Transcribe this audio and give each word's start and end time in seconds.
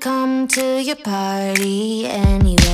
come 0.00 0.46
to 0.46 0.80
your 0.80 0.96
party 0.96 2.06
anyway. 2.06 2.67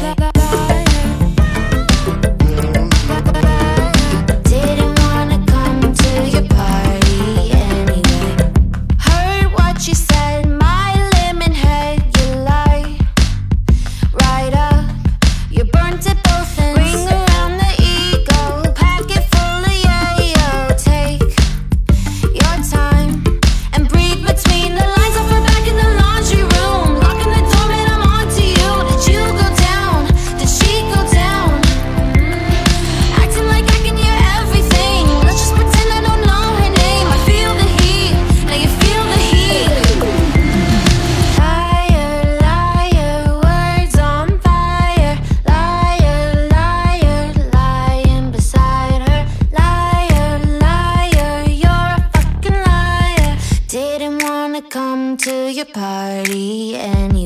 to 55.16 55.52
your 55.52 55.66
party 55.66 56.76
and 56.76 57.23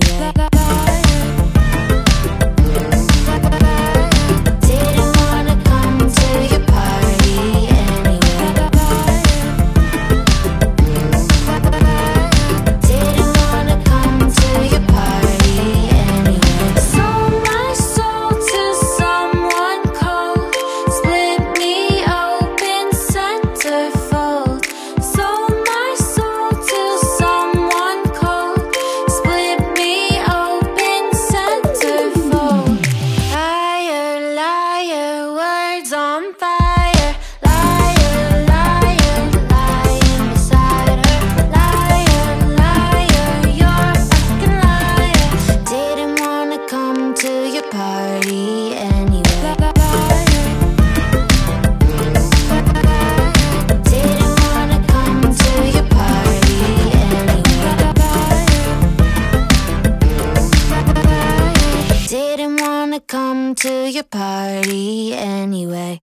gonna 62.90 63.00
come 63.00 63.54
to 63.54 63.90
your 63.90 64.04
party 64.04 65.12
anyway. 65.12 66.00